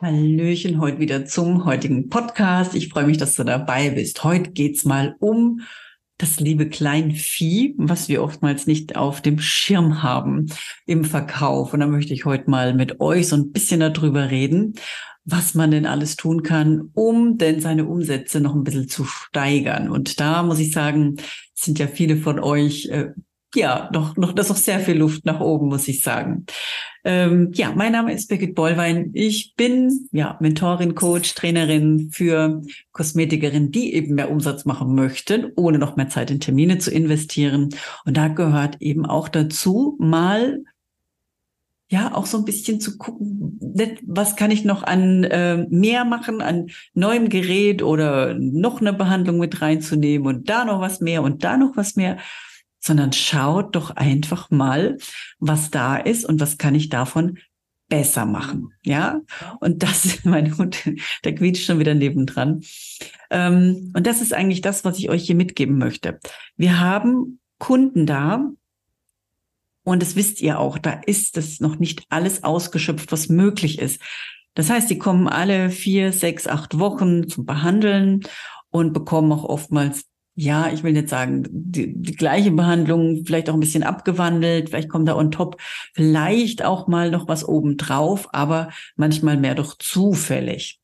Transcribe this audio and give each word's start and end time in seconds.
Hallöchen, 0.00 0.80
heute 0.80 1.00
wieder 1.00 1.26
zum 1.26 1.64
heutigen 1.64 2.08
Podcast. 2.08 2.76
Ich 2.76 2.88
freue 2.88 3.06
mich, 3.06 3.16
dass 3.16 3.34
du 3.34 3.42
dabei 3.42 3.90
bist. 3.90 4.22
Heute 4.22 4.52
geht's 4.52 4.84
mal 4.84 5.16
um 5.18 5.62
das 6.18 6.38
liebe 6.38 6.68
Kleinvieh, 6.68 7.74
was 7.78 8.08
wir 8.08 8.22
oftmals 8.22 8.68
nicht 8.68 8.94
auf 8.94 9.22
dem 9.22 9.40
Schirm 9.40 10.00
haben 10.00 10.52
im 10.86 11.04
Verkauf. 11.04 11.74
Und 11.74 11.80
da 11.80 11.88
möchte 11.88 12.14
ich 12.14 12.24
heute 12.26 12.48
mal 12.48 12.74
mit 12.74 13.00
euch 13.00 13.26
so 13.26 13.34
ein 13.34 13.50
bisschen 13.50 13.80
darüber 13.80 14.30
reden, 14.30 14.74
was 15.24 15.54
man 15.54 15.72
denn 15.72 15.84
alles 15.84 16.14
tun 16.14 16.44
kann, 16.44 16.90
um 16.94 17.36
denn 17.36 17.60
seine 17.60 17.84
Umsätze 17.84 18.40
noch 18.40 18.54
ein 18.54 18.62
bisschen 18.62 18.88
zu 18.88 19.04
steigern. 19.04 19.90
Und 19.90 20.20
da 20.20 20.44
muss 20.44 20.60
ich 20.60 20.70
sagen, 20.70 21.16
sind 21.54 21.80
ja 21.80 21.88
viele 21.88 22.18
von 22.18 22.38
euch 22.38 22.86
äh, 22.86 23.08
ja, 23.54 23.88
noch, 23.92 24.16
noch, 24.16 24.32
das 24.32 24.46
ist 24.46 24.50
noch 24.50 24.56
sehr 24.56 24.80
viel 24.80 24.98
Luft 24.98 25.24
nach 25.24 25.40
oben, 25.40 25.68
muss 25.68 25.88
ich 25.88 26.02
sagen. 26.02 26.44
Ähm, 27.04 27.50
ja, 27.54 27.72
mein 27.74 27.92
Name 27.92 28.12
ist 28.12 28.28
Birgit 28.28 28.54
Bollwein. 28.54 29.10
Ich 29.14 29.54
bin, 29.56 30.08
ja, 30.12 30.36
Mentorin, 30.40 30.94
Coach, 30.94 31.34
Trainerin 31.34 32.10
für 32.12 32.60
Kosmetikerinnen, 32.92 33.70
die 33.70 33.94
eben 33.94 34.14
mehr 34.14 34.30
Umsatz 34.30 34.64
machen 34.64 34.94
möchten, 34.94 35.52
ohne 35.56 35.78
noch 35.78 35.96
mehr 35.96 36.08
Zeit 36.08 36.30
in 36.30 36.40
Termine 36.40 36.78
zu 36.78 36.90
investieren. 36.90 37.70
Und 38.04 38.16
da 38.16 38.28
gehört 38.28 38.76
eben 38.80 39.06
auch 39.06 39.28
dazu, 39.28 39.96
mal 39.98 40.62
ja, 41.90 42.14
auch 42.14 42.26
so 42.26 42.36
ein 42.36 42.44
bisschen 42.44 42.80
zu 42.80 42.98
gucken, 42.98 43.58
was 44.06 44.36
kann 44.36 44.50
ich 44.50 44.62
noch 44.62 44.82
an 44.82 45.24
äh, 45.24 45.66
mehr 45.70 46.04
machen, 46.04 46.42
an 46.42 46.66
neuem 46.92 47.30
Gerät 47.30 47.82
oder 47.82 48.34
noch 48.34 48.82
eine 48.82 48.92
Behandlung 48.92 49.38
mit 49.38 49.62
reinzunehmen 49.62 50.28
und 50.28 50.50
da 50.50 50.66
noch 50.66 50.80
was 50.80 51.00
mehr 51.00 51.22
und 51.22 51.44
da 51.44 51.56
noch 51.56 51.78
was 51.78 51.96
mehr 51.96 52.18
sondern 52.80 53.12
schaut 53.12 53.74
doch 53.74 53.90
einfach 53.90 54.50
mal, 54.50 54.98
was 55.38 55.70
da 55.70 55.96
ist 55.96 56.24
und 56.24 56.40
was 56.40 56.58
kann 56.58 56.74
ich 56.74 56.88
davon 56.88 57.38
besser 57.88 58.26
machen. 58.26 58.72
Ja, 58.82 59.20
und 59.60 59.82
das 59.82 60.24
mein 60.24 60.56
Hund, 60.56 60.88
der 61.24 61.34
quietscht 61.34 61.64
schon 61.64 61.78
wieder 61.78 61.94
nebendran. 61.94 62.62
Ähm, 63.30 63.92
und 63.94 64.06
das 64.06 64.20
ist 64.20 64.32
eigentlich 64.32 64.60
das, 64.60 64.84
was 64.84 64.98
ich 64.98 65.10
euch 65.10 65.24
hier 65.24 65.36
mitgeben 65.36 65.78
möchte. 65.78 66.18
Wir 66.56 66.80
haben 66.80 67.40
Kunden 67.58 68.06
da, 68.06 68.50
und 69.88 70.02
das 70.02 70.16
wisst 70.16 70.42
ihr 70.42 70.58
auch, 70.58 70.76
da 70.76 71.00
ist 71.06 71.38
das 71.38 71.60
noch 71.60 71.78
nicht 71.78 72.02
alles 72.10 72.44
ausgeschöpft, 72.44 73.10
was 73.10 73.30
möglich 73.30 73.78
ist. 73.78 74.02
Das 74.52 74.68
heißt, 74.68 74.90
die 74.90 74.98
kommen 74.98 75.28
alle 75.28 75.70
vier, 75.70 76.12
sechs, 76.12 76.46
acht 76.46 76.78
Wochen 76.78 77.26
zum 77.26 77.46
Behandeln 77.46 78.20
und 78.68 78.92
bekommen 78.92 79.32
auch 79.32 79.44
oftmals 79.44 80.04
ja, 80.40 80.70
ich 80.72 80.84
will 80.84 80.94
jetzt 80.94 81.10
sagen, 81.10 81.44
die, 81.50 81.92
die 82.00 82.14
gleiche 82.14 82.52
Behandlung, 82.52 83.24
vielleicht 83.26 83.50
auch 83.50 83.54
ein 83.54 83.60
bisschen 83.60 83.82
abgewandelt, 83.82 84.68
vielleicht 84.68 84.88
kommt 84.88 85.08
da 85.08 85.16
on 85.16 85.32
top 85.32 85.60
vielleicht 85.94 86.64
auch 86.64 86.86
mal 86.86 87.10
noch 87.10 87.26
was 87.26 87.46
obendrauf, 87.46 88.28
aber 88.32 88.68
manchmal 88.94 89.36
mehr 89.36 89.56
doch 89.56 89.76
zufällig. 89.76 90.78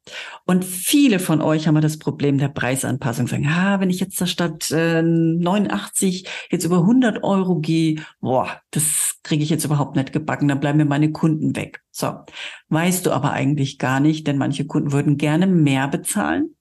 Und 0.45 0.65
viele 0.65 1.21
von 1.21 1.41
euch 1.41 1.69
haben 1.69 1.81
das 1.81 2.01
Problem 2.01 2.37
der 2.39 2.49
Preisanpassung. 2.49 3.29
Sagen, 3.29 3.47
ah, 3.47 3.79
wenn 3.79 3.91
ich 3.91 4.01
jetzt 4.01 4.21
da 4.21 4.27
statt 4.27 4.73
äh, 4.73 5.03
89 5.03 6.27
jetzt 6.51 6.65
über 6.65 6.79
100 6.79 7.23
Euro 7.23 7.61
gehe, 7.61 8.03
boah, 8.21 8.61
das 8.73 9.21
kriege 9.23 9.45
ich 9.45 9.51
jetzt 9.51 9.65
überhaupt 9.65 9.95
nicht 9.95 10.13
gebacken, 10.13 10.49
dann 10.49 10.59
bleiben 10.59 10.79
mir 10.79 10.85
meine 10.85 11.13
Kunden 11.13 11.55
weg. 11.55 11.81
So, 11.93 12.13
weißt 12.71 13.07
du 13.07 13.13
aber 13.13 13.31
eigentlich 13.31 13.79
gar 13.79 14.01
nicht, 14.01 14.27
denn 14.27 14.37
manche 14.37 14.67
Kunden 14.67 14.91
würden 14.91 15.17
gerne 15.17 15.47
mehr 15.47 15.87
bezahlen. 15.87 16.57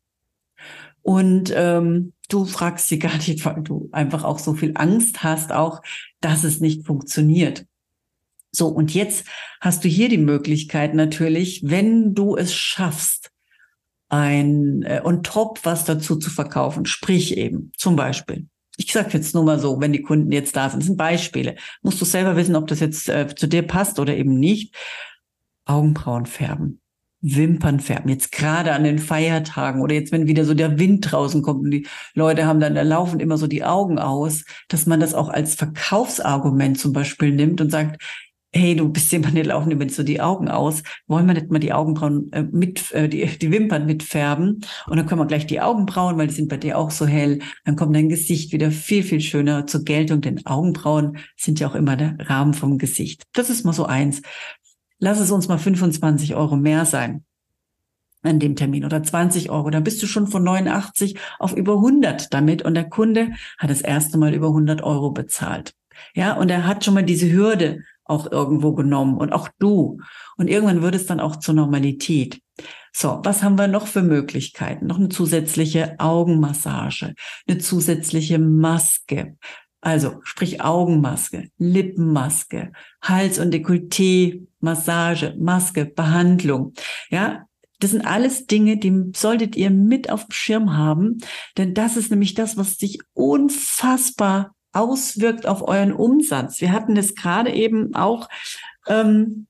Und 1.02 1.52
ähm, 1.56 2.14
du 2.34 2.46
fragst 2.46 2.88
sie 2.88 3.00
gar 3.00 3.16
nicht, 3.18 3.46
weil 3.46 3.62
du 3.62 3.90
einfach 3.92 4.24
auch 4.24 4.40
so 4.40 4.54
viel 4.54 4.72
Angst 4.76 5.24
hast, 5.24 5.52
auch, 5.52 5.82
dass 6.20 6.44
es 6.44 6.60
nicht 6.60 6.86
funktioniert. 6.86 7.66
So, 8.52 8.68
und 8.68 8.94
jetzt 8.94 9.26
hast 9.62 9.84
du 9.84 9.90
hier 9.90 10.10
die 10.10 10.18
Möglichkeit 10.18 10.94
natürlich, 10.94 11.62
wenn 11.66 12.14
du 12.14 12.36
es 12.36 12.54
schaffst, 12.54 13.32
ein 14.10 14.84
äh, 14.84 15.02
on 15.04 15.24
top 15.24 15.60
was 15.64 15.86
dazu 15.86 16.18
zu 16.18 16.30
verkaufen, 16.30 16.86
sprich 16.86 17.36
eben 17.36 17.72
zum 17.78 17.96
Beispiel. 17.96 18.48
Ich 18.78 18.92
sage 18.92 19.10
jetzt 19.14 19.34
nur 19.34 19.44
mal 19.44 19.60
so, 19.60 19.80
wenn 19.82 19.94
die 19.94 20.04
Kunden 20.04 20.32
jetzt 20.32 20.56
da 20.56 20.70
sind, 20.70 20.82
das 20.82 20.88
sind 20.88 20.98
Beispiele. 20.98 21.56
Musst 21.82 22.00
du 22.00 22.06
selber 22.06 22.36
wissen, 22.36 22.56
ob 22.56 22.68
das 22.68 22.80
jetzt 22.80 23.10
äh, 23.10 23.28
zu 23.36 23.48
dir 23.48 23.64
passt 23.64 24.00
oder 24.00 24.16
eben 24.16 24.40
nicht. 24.40 24.76
Augenbrauen 25.66 26.26
färben. 26.26 26.83
Wimpern 27.24 27.80
färben. 27.80 28.10
Jetzt 28.10 28.32
gerade 28.32 28.74
an 28.74 28.84
den 28.84 29.00
Feiertagen 29.00 29.82
oder 29.82 29.96
jetzt, 29.96 30.12
wenn 30.12 30.28
wieder 30.28 30.44
so 30.46 30.54
der 30.54 30.78
Wind 30.78 31.10
draußen 31.10 31.42
kommt 31.42 31.64
und 31.64 31.72
die 31.72 31.88
Leute 32.14 32.46
haben 32.46 32.60
dann, 32.60 32.76
da 32.76 32.82
laufen 32.82 33.20
immer 33.20 33.38
so 33.38 33.48
die 33.48 33.64
Augen 33.64 33.98
aus, 33.98 34.44
dass 34.68 34.86
man 34.86 35.00
das 35.00 35.14
auch 35.14 35.30
als 35.30 35.56
Verkaufsargument 35.56 36.78
zum 36.78 36.92
Beispiel 36.92 37.32
nimmt 37.32 37.62
und 37.62 37.72
sagt, 37.72 38.02
hey, 38.56 38.76
du 38.76 38.88
bist 38.88 39.12
jemand, 39.12 39.36
der 39.36 39.46
laufen 39.46 39.72
immer 39.72 39.90
so 39.90 40.04
die 40.04 40.22
Augen 40.22 40.48
aus. 40.48 40.84
Wollen 41.08 41.26
wir 41.26 41.34
nicht 41.34 41.50
mal 41.50 41.60
die 41.60 41.74
Augenbrauen 41.74 42.32
äh, 42.34 42.44
mit, 42.44 42.92
äh, 42.92 43.10
die, 43.10 43.26
die 43.26 43.52
Wimpern 43.52 43.88
mitfärben? 43.88 44.62
Und 44.86 44.98
dann 44.98 45.08
können 45.08 45.22
wir 45.22 45.26
gleich 45.26 45.48
die 45.48 45.60
Augenbrauen, 45.60 46.18
weil 46.18 46.28
die 46.28 46.36
sind 46.36 46.50
bei 46.50 46.58
dir 46.58 46.78
auch 46.78 46.92
so 46.92 47.08
hell. 47.08 47.40
Dann 47.66 47.76
kommt 47.76 47.96
dein 47.96 48.10
Gesicht 48.10 48.54
wieder 48.54 48.70
viel, 48.70 49.02
viel 49.02 49.22
schöner 49.22 49.66
zur 49.66 49.84
Geltung, 49.84 50.22
denn 50.22 50.46
Augenbrauen 50.46 51.18
sind 51.36 51.60
ja 51.60 51.68
auch 51.68 51.76
immer 51.76 51.96
der 51.96 52.16
Rahmen 52.20 52.54
vom 52.54 52.78
Gesicht. 52.78 53.24
Das 53.34 53.50
ist 53.50 53.66
mal 53.66 53.74
so 53.74 53.86
eins 53.86 54.22
lass 55.04 55.20
es 55.20 55.32
uns 55.32 55.50
mal 55.50 55.58
25 55.58 56.34
Euro 56.36 56.56
mehr 56.56 56.86
sein 56.86 57.26
an 58.22 58.40
dem 58.40 58.56
Termin 58.56 58.86
oder 58.86 59.04
20 59.04 59.50
Euro. 59.50 59.70
Da 59.70 59.82
bist 59.82 60.02
du 60.02 60.08
schon 60.08 60.28
von 60.28 60.44
89 60.44 61.20
auf 61.40 61.52
über 61.54 61.74
100 61.74 62.34
damit 62.34 62.62
und 62.62 62.74
der 62.74 62.88
Kunde 62.90 63.34
hat 63.58 63.70
das 63.70 63.82
erste 63.82 64.18
Mal 64.18 64.34
über 64.34 64.48
100 64.48 64.82
Euro 64.82 65.12
bezahlt. 65.12 65.74
Ja, 66.16 66.34
und 66.34 66.50
er 66.50 66.66
hat 66.66 66.86
schon 66.86 66.94
mal 66.94 67.04
diese 67.04 67.30
Hürde 67.30 67.84
auch 68.06 68.32
irgendwo 68.32 68.74
genommen 68.74 69.18
und 69.18 69.34
auch 69.34 69.50
du. 69.60 70.00
Und 70.38 70.50
irgendwann 70.50 70.82
wird 70.82 70.96
es 70.96 71.06
dann 71.06 71.20
auch 71.20 71.36
zur 71.36 71.54
Normalität. 71.54 72.42
So, 72.94 73.20
was 73.24 73.44
haben 73.44 73.58
wir 73.58 73.68
noch 73.68 73.88
für 73.88 74.04
Möglichkeiten? 74.04 74.88
Noch 74.88 75.00
eine 75.00 75.10
zusätzliche 75.10 75.96
Augenmassage, 76.00 77.14
eine 77.48 77.58
zusätzliche 77.58 78.40
Maske, 78.40 79.36
also 79.84 80.22
sprich 80.24 80.62
Augenmaske, 80.62 81.50
Lippenmaske, 81.58 82.72
Hals- 83.02 83.40
und 83.40 83.54
Dekolleté, 83.54 84.48
Massage, 84.62 85.36
Maske, 85.38 85.86
Behandlung. 85.86 86.74
Ja, 87.10 87.46
das 87.80 87.92
sind 87.92 88.06
alles 88.06 88.46
Dinge, 88.48 88.78
die 88.78 89.12
solltet 89.14 89.58
ihr 89.58 89.70
mit 89.70 90.10
auf 90.10 90.26
dem 90.26 90.32
Schirm 90.32 90.78
haben, 90.78 91.18
denn 91.58 91.74
das 91.74 91.98
ist 91.98 92.12
nämlich 92.12 92.34
das, 92.34 92.56
was 92.56 92.78
sich 92.78 93.00
unfassbar 93.14 94.56
auswirkt 94.72 95.46
auf 95.46 95.68
euren 95.68 95.92
Umsatz. 95.92 96.62
Wir 96.62 96.72
hatten 96.72 96.96
das 96.96 97.14
gerade 97.14 97.52
eben 97.52 97.94
auch, 97.94 98.30
ähm, 98.88 99.48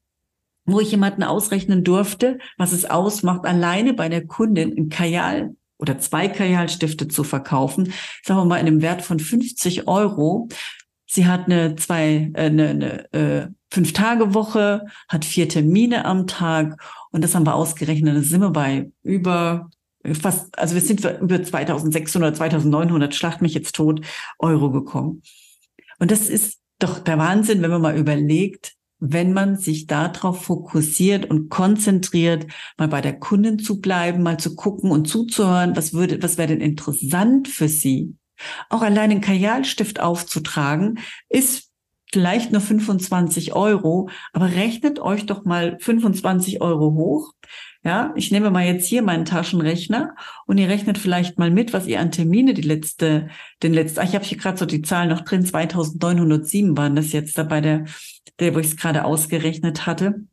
wo 0.65 0.79
ich 0.79 0.89
jemanden 0.89 1.23
ausrechnen 1.23 1.83
durfte, 1.83 2.39
was 2.57 2.71
es 2.71 2.85
ausmacht, 2.85 3.45
alleine 3.45 3.93
bei 3.93 4.09
der 4.09 4.25
Kundin 4.25 4.73
ein 4.75 4.89
Kajal 4.89 5.55
oder 5.83 5.99
zwei 5.99 6.29
Kajalstifte 6.29 7.09
zu 7.09 7.25
verkaufen, 7.25 7.91
sagen 8.23 8.39
wir 8.39 8.45
mal 8.45 8.57
in 8.57 8.67
einem 8.67 8.81
Wert 8.81 9.01
von 9.01 9.19
50 9.19 9.85
Euro. 9.85 10.47
Sie 11.05 11.27
hat 11.27 11.47
eine 11.47 11.75
zwei, 11.75 12.31
äh, 12.33 12.45
eine, 12.45 12.69
eine 12.69 13.13
äh, 13.13 13.47
fünf 13.69 13.91
Tage 13.91 14.33
Woche, 14.33 14.85
hat 15.09 15.25
vier 15.25 15.49
Termine 15.49 16.05
am 16.05 16.25
Tag 16.25 16.81
und 17.11 17.21
das 17.21 17.35
haben 17.35 17.45
wir 17.45 17.53
ausgerechnet. 17.53 18.15
Da 18.15 18.21
sind 18.21 18.39
wir 18.39 18.51
bei 18.51 18.91
über 19.03 19.69
fast, 20.13 20.57
also 20.57 20.73
wir 20.73 20.81
sind 20.81 21.03
über 21.03 21.43
2600, 21.43 22.37
2900 22.37 23.13
Schlacht 23.13 23.41
mich 23.41 23.53
jetzt 23.53 23.75
tot 23.75 24.05
Euro 24.39 24.71
gekommen. 24.71 25.21
Und 25.99 26.11
das 26.11 26.29
ist 26.29 26.61
doch 26.79 26.99
der 26.99 27.17
Wahnsinn, 27.17 27.61
wenn 27.61 27.71
man 27.71 27.81
mal 27.81 27.97
überlegt, 27.97 28.73
wenn 29.05 29.33
man 29.33 29.57
sich 29.57 29.85
darauf 29.85 30.45
fokussiert 30.45 31.29
und 31.29 31.49
konzentriert, 31.49 32.47
mal 32.77 32.87
bei 32.87 33.01
der 33.01 33.19
Kundin 33.19 33.59
zu 33.59 33.81
bleiben, 33.81 34.23
mal 34.23 34.39
zu 34.39 34.55
gucken 34.55 34.91
und 34.91 35.09
zuzuhören, 35.09 35.75
was 35.75 35.93
würde, 35.93 36.23
was 36.23 36.37
wäre 36.37 36.47
denn 36.47 36.61
interessant 36.61 37.49
für 37.49 37.67
sie? 37.67 38.15
Auch 38.69 38.81
allein 38.81 39.11
einen 39.11 39.19
Kajalstift 39.19 39.99
aufzutragen, 39.99 40.99
ist 41.27 41.72
vielleicht 42.13 42.51
nur 42.51 42.61
25 42.61 43.53
Euro, 43.53 44.07
aber 44.33 44.51
rechnet 44.51 44.99
euch 44.99 45.25
doch 45.25 45.45
mal 45.45 45.77
25 45.79 46.61
Euro 46.61 46.93
hoch. 46.93 47.33
Ja, 47.83 48.13
ich 48.15 48.31
nehme 48.31 48.51
mal 48.51 48.65
jetzt 48.65 48.85
hier 48.85 49.01
meinen 49.01 49.25
Taschenrechner 49.25 50.15
und 50.45 50.59
ihr 50.59 50.69
rechnet 50.69 50.99
vielleicht 50.99 51.39
mal 51.39 51.49
mit, 51.49 51.73
was 51.73 51.87
ihr 51.87 51.99
an 51.99 52.11
Termine 52.11 52.53
die 52.53 52.61
letzte, 52.61 53.29
den 53.63 53.73
letzten, 53.73 53.99
ach, 53.99 54.03
ich 54.05 54.15
habe 54.15 54.23
hier 54.23 54.37
gerade 54.37 54.57
so 54.57 54.65
die 54.65 54.83
Zahlen 54.83 55.09
noch 55.09 55.21
drin, 55.21 55.43
2907 55.43 56.77
waren 56.77 56.95
das 56.95 57.11
jetzt 57.11 57.37
da 57.37 57.43
bei 57.43 57.61
der, 57.61 57.85
der, 58.39 58.53
wo 58.53 58.59
ich 58.59 58.67
es 58.67 58.77
gerade 58.77 59.03
ausgerechnet 59.03 59.87
hatte. 59.87 60.23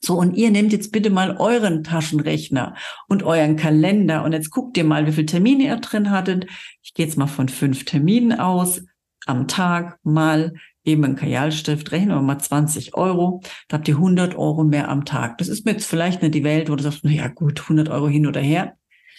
So, 0.00 0.18
und 0.18 0.34
ihr 0.34 0.50
nehmt 0.50 0.72
jetzt 0.72 0.90
bitte 0.90 1.10
mal 1.10 1.36
euren 1.36 1.84
Taschenrechner 1.84 2.74
und 3.08 3.22
euren 3.22 3.56
Kalender 3.56 4.24
und 4.24 4.32
jetzt 4.32 4.50
guckt 4.50 4.76
ihr 4.78 4.84
mal, 4.84 5.06
wie 5.06 5.12
viele 5.12 5.26
Termine 5.26 5.64
ihr 5.64 5.76
drin 5.76 6.10
hattet. 6.10 6.46
Ich 6.82 6.94
gehe 6.94 7.06
jetzt 7.06 7.18
mal 7.18 7.26
von 7.26 7.48
fünf 7.48 7.84
Terminen 7.84 8.38
aus 8.38 8.82
am 9.26 9.48
Tag 9.48 9.98
mal 10.02 10.54
eben 10.84 11.04
ein 11.04 11.16
Kajalstift, 11.16 11.92
rechnen 11.92 12.16
wir 12.16 12.22
mal 12.22 12.38
20 12.38 12.94
Euro, 12.94 13.40
da 13.68 13.78
habt 13.78 13.88
ihr 13.88 13.96
100 13.96 14.36
Euro 14.36 14.64
mehr 14.64 14.88
am 14.88 15.04
Tag. 15.04 15.38
Das 15.38 15.48
ist 15.48 15.64
mir 15.64 15.72
jetzt 15.72 15.86
vielleicht 15.86 16.22
nicht 16.22 16.34
die 16.34 16.44
Welt, 16.44 16.70
wo 16.70 16.76
du 16.76 16.82
sagst, 16.82 17.00
na 17.02 17.10
ja 17.10 17.28
gut, 17.28 17.62
100 17.62 17.88
Euro 17.88 18.08
hin 18.08 18.26
oder 18.26 18.40
her. 18.40 18.76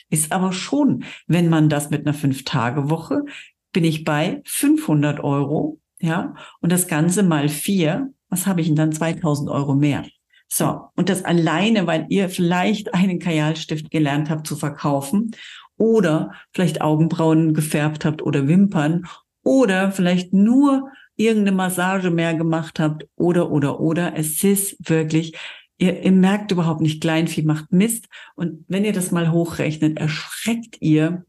Ist 0.10 0.32
aber 0.32 0.54
schon, 0.54 1.04
wenn 1.28 1.50
man 1.50 1.70
das 1.70 1.90
mit 1.90 2.06
einer 2.06 2.14
Fünf-Tage-Woche, 2.14 3.24
bin 3.72 3.84
ich 3.84 4.04
bei 4.04 4.42
500 4.46 5.20
Euro, 5.24 5.80
ja, 6.00 6.36
und 6.62 6.72
das 6.72 6.88
Ganze 6.88 7.24
mal 7.24 7.50
vier, 7.50 8.14
was 8.30 8.46
habe 8.46 8.62
ich 8.62 8.68
denn 8.68 8.76
dann 8.76 8.92
2000 8.92 9.50
Euro 9.50 9.76
mehr? 9.76 10.06
So, 10.48 10.90
und 10.96 11.10
das 11.10 11.26
alleine, 11.26 11.88
weil 11.88 12.06
ihr 12.10 12.30
vielleicht 12.30 12.94
einen 12.94 13.20
Kajalstift 13.20 13.90
gelernt 13.90 14.30
habt 14.30 14.46
zu 14.48 14.56
verkaufen 14.56 15.32
oder 15.78 16.32
vielleicht 16.54 16.82
Augenbrauen 16.82 17.54
gefärbt 17.54 18.06
habt 18.06 18.22
oder 18.22 18.48
Wimpern 18.48 19.06
oder 19.44 19.92
vielleicht 19.92 20.34
nur 20.34 20.92
irgendeine 21.16 21.56
Massage 21.56 22.12
mehr 22.12 22.34
gemacht 22.34 22.80
habt 22.80 23.08
oder, 23.16 23.52
oder, 23.52 23.80
oder. 23.80 24.16
Es 24.16 24.44
ist 24.44 24.78
wirklich, 24.80 25.36
ihr, 25.78 26.04
ihr 26.04 26.12
merkt 26.12 26.52
überhaupt 26.52 26.82
nicht, 26.82 27.02
Kleinvieh 27.02 27.44
macht 27.44 27.72
Mist. 27.72 28.08
Und 28.36 28.66
wenn 28.68 28.86
ihr 28.86 28.94
das 28.94 29.12
mal 29.12 29.32
hochrechnet, 29.32 29.98
erschreckt 29.98 30.78
ihr, 30.82 31.26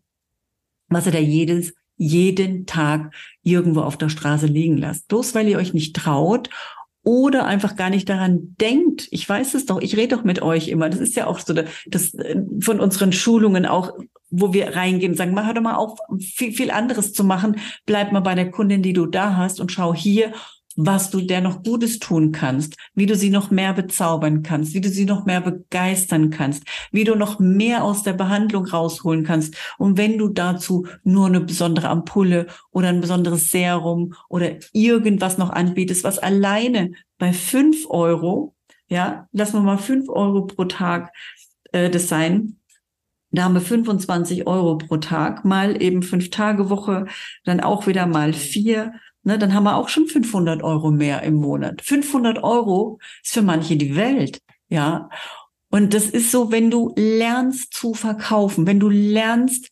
was 0.88 1.06
ihr 1.06 1.12
da 1.12 1.18
jedes, 1.18 1.74
jeden 1.96 2.66
Tag 2.66 3.14
irgendwo 3.42 3.80
auf 3.80 3.96
der 3.96 4.08
Straße 4.08 4.46
liegen 4.46 4.76
lasst. 4.76 5.08
Bloß 5.08 5.34
weil 5.34 5.48
ihr 5.48 5.58
euch 5.58 5.72
nicht 5.72 5.96
traut 5.96 6.50
oder 7.02 7.46
einfach 7.46 7.76
gar 7.76 7.88
nicht 7.88 8.08
daran 8.08 8.56
denkt. 8.60 9.06
Ich 9.12 9.28
weiß 9.28 9.54
es 9.54 9.64
doch, 9.66 9.80
ich 9.80 9.96
rede 9.96 10.16
doch 10.16 10.24
mit 10.24 10.42
euch 10.42 10.68
immer. 10.68 10.90
Das 10.90 11.00
ist 11.00 11.14
ja 11.14 11.26
auch 11.28 11.38
so 11.38 11.54
das 11.86 12.14
äh, 12.14 12.42
von 12.60 12.80
unseren 12.80 13.12
Schulungen 13.12 13.64
auch, 13.64 13.92
wo 14.38 14.52
wir 14.52 14.76
reingehen 14.76 15.12
und 15.12 15.18
sagen, 15.18 15.34
mach 15.34 15.52
doch 15.52 15.62
mal 15.62 15.76
auf, 15.76 15.98
viel, 16.20 16.52
viel 16.52 16.70
anderes 16.70 17.12
zu 17.12 17.24
machen. 17.24 17.56
Bleib 17.86 18.12
mal 18.12 18.20
bei 18.20 18.34
der 18.34 18.50
Kundin, 18.50 18.82
die 18.82 18.92
du 18.92 19.06
da 19.06 19.36
hast 19.36 19.60
und 19.60 19.72
schau 19.72 19.94
hier 19.94 20.32
was 20.76 21.10
du 21.10 21.22
der 21.22 21.40
noch 21.40 21.62
Gutes 21.62 21.98
tun 21.98 22.32
kannst, 22.32 22.76
wie 22.94 23.06
du 23.06 23.16
sie 23.16 23.30
noch 23.30 23.50
mehr 23.50 23.72
bezaubern 23.72 24.42
kannst, 24.42 24.74
wie 24.74 24.80
du 24.80 24.88
sie 24.88 25.06
noch 25.06 25.24
mehr 25.24 25.40
begeistern 25.40 26.30
kannst, 26.30 26.64
wie 26.92 27.04
du 27.04 27.16
noch 27.16 27.40
mehr 27.40 27.82
aus 27.82 28.02
der 28.02 28.12
Behandlung 28.12 28.66
rausholen 28.66 29.24
kannst. 29.24 29.56
Und 29.78 29.96
wenn 29.96 30.18
du 30.18 30.28
dazu 30.28 30.86
nur 31.02 31.26
eine 31.26 31.40
besondere 31.40 31.88
Ampulle 31.88 32.46
oder 32.70 32.88
ein 32.88 33.00
besonderes 33.00 33.50
Serum 33.50 34.14
oder 34.28 34.56
irgendwas 34.72 35.38
noch 35.38 35.50
anbietest, 35.50 36.04
was 36.04 36.18
alleine 36.18 36.92
bei 37.18 37.32
fünf 37.32 37.86
Euro, 37.88 38.54
ja, 38.88 39.26
lassen 39.32 39.54
wir 39.54 39.62
mal 39.62 39.78
fünf 39.78 40.08
Euro 40.08 40.46
pro 40.46 40.64
Tag 40.66 41.12
äh, 41.72 41.90
das 41.90 42.08
sein, 42.08 42.58
da 43.36 43.44
haben 43.44 43.54
wir 43.54 43.60
25 43.60 44.46
Euro 44.46 44.78
pro 44.78 44.96
Tag, 44.96 45.44
mal 45.44 45.80
eben 45.80 46.02
fünf 46.02 46.30
Tage 46.30 46.70
Woche, 46.70 47.06
dann 47.44 47.60
auch 47.60 47.86
wieder 47.86 48.06
mal 48.06 48.32
vier 48.32 48.92
ne, 49.26 49.38
dann 49.38 49.52
haben 49.52 49.64
wir 49.64 49.76
auch 49.76 49.88
schon 49.88 50.06
500 50.06 50.62
Euro 50.62 50.90
mehr 50.90 51.22
im 51.22 51.34
Monat. 51.34 51.82
500 51.82 52.42
Euro 52.42 52.98
ist 53.22 53.34
für 53.34 53.42
manche 53.42 53.76
die 53.76 53.96
Welt, 53.96 54.40
ja. 54.68 55.10
Und 55.68 55.92
das 55.92 56.06
ist 56.06 56.30
so, 56.30 56.52
wenn 56.52 56.70
du 56.70 56.94
lernst 56.96 57.74
zu 57.74 57.92
verkaufen, 57.92 58.66
wenn 58.66 58.80
du 58.80 58.88
lernst 58.88 59.68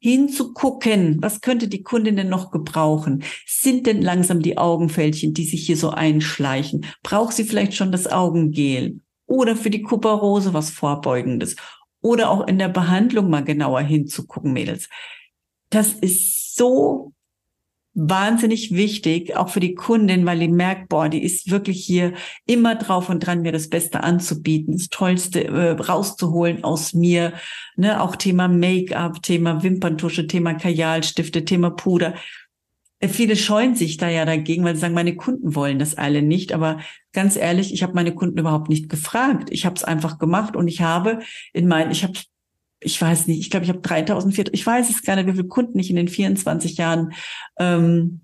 hinzugucken, 0.00 1.22
was 1.22 1.40
könnte 1.42 1.68
die 1.68 1.82
Kundin 1.82 2.16
denn 2.16 2.28
noch 2.28 2.50
gebrauchen? 2.50 3.22
Sind 3.46 3.86
denn 3.86 4.02
langsam 4.02 4.42
die 4.42 4.58
Augenfältchen, 4.58 5.34
die 5.34 5.44
sich 5.44 5.66
hier 5.66 5.76
so 5.76 5.90
einschleichen? 5.90 6.86
Braucht 7.02 7.34
sie 7.34 7.44
vielleicht 7.44 7.74
schon 7.74 7.92
das 7.92 8.06
Augengel? 8.06 9.00
Oder 9.26 9.56
für 9.56 9.70
die 9.70 9.82
Kuperose 9.82 10.52
was 10.52 10.70
Vorbeugendes? 10.70 11.56
Oder 12.04 12.28
auch 12.28 12.46
in 12.46 12.58
der 12.58 12.68
Behandlung 12.68 13.30
mal 13.30 13.42
genauer 13.42 13.80
hinzugucken, 13.80 14.52
Mädels. 14.52 14.90
Das 15.70 15.94
ist 15.94 16.54
so 16.54 17.14
wahnsinnig 17.94 18.74
wichtig, 18.74 19.34
auch 19.36 19.48
für 19.48 19.60
die 19.60 19.74
Kundin, 19.74 20.26
weil 20.26 20.40
die 20.40 20.48
merkt, 20.48 20.90
boah, 20.90 21.08
die 21.08 21.22
ist 21.22 21.50
wirklich 21.50 21.82
hier 21.82 22.12
immer 22.44 22.74
drauf 22.74 23.08
und 23.08 23.20
dran, 23.20 23.40
mir 23.40 23.52
das 23.52 23.70
Beste 23.70 24.02
anzubieten, 24.02 24.76
das 24.76 24.90
Tollste 24.90 25.46
äh, 25.46 25.70
rauszuholen 25.70 26.62
aus 26.62 26.92
mir. 26.92 27.32
Ne, 27.76 27.98
auch 28.02 28.16
Thema 28.16 28.48
Make-up, 28.48 29.22
Thema 29.22 29.62
Wimperntusche, 29.62 30.26
Thema 30.26 30.52
Kajalstifte, 30.52 31.46
Thema 31.46 31.70
Puder. 31.70 32.14
Äh, 33.04 33.08
viele 33.08 33.36
scheuen 33.36 33.74
sich 33.74 33.96
da 33.98 34.08
ja 34.08 34.24
dagegen, 34.24 34.64
weil 34.64 34.74
sie 34.74 34.80
sagen, 34.80 34.94
meine 34.94 35.16
Kunden 35.16 35.54
wollen 35.54 35.78
das 35.78 35.96
alle 35.96 36.22
nicht. 36.22 36.52
Aber 36.52 36.80
ganz 37.12 37.36
ehrlich, 37.36 37.72
ich 37.72 37.82
habe 37.82 37.94
meine 37.94 38.14
Kunden 38.14 38.38
überhaupt 38.38 38.68
nicht 38.68 38.88
gefragt. 38.88 39.48
Ich 39.50 39.66
habe 39.66 39.76
es 39.76 39.84
einfach 39.84 40.18
gemacht 40.18 40.56
und 40.56 40.68
ich 40.68 40.80
habe 40.80 41.20
in 41.52 41.68
meinen, 41.68 41.90
ich 41.90 42.02
habe 42.02 42.14
ich 42.80 43.00
weiß 43.00 43.28
nicht, 43.28 43.40
ich 43.40 43.48
glaube, 43.48 43.64
ich 43.64 43.70
habe 43.70 43.80
3000, 43.80 44.34
4000, 44.34 44.54
ich 44.54 44.66
weiß 44.66 44.90
es 44.90 45.02
gar 45.02 45.16
nicht, 45.16 45.26
wie 45.26 45.32
viele 45.32 45.48
Kunden 45.48 45.78
ich 45.78 45.88
in 45.88 45.96
den 45.96 46.08
24 46.08 46.76
Jahren 46.76 47.14
ähm, 47.58 48.20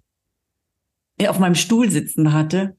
auf 1.27 1.39
meinem 1.39 1.55
Stuhl 1.55 1.91
sitzen 1.91 2.35
hatte. 2.35 2.77